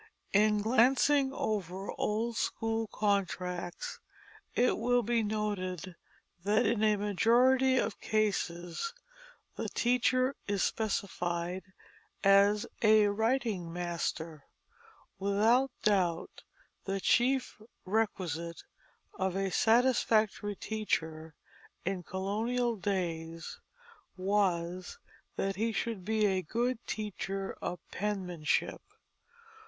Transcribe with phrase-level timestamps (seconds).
[0.33, 3.99] _In glancing over old school contracts
[4.55, 5.95] it will be noted
[6.43, 8.95] that in a majority of cases
[9.57, 11.61] the teacher is specified
[12.23, 14.47] as a writing master;
[15.19, 16.45] without doubt
[16.85, 18.63] the chief requisite
[19.19, 21.35] of a satisfactory teacher
[21.85, 23.59] in colonial days
[24.17, 24.97] was
[25.35, 28.81] that he should be a good teacher of penmanship.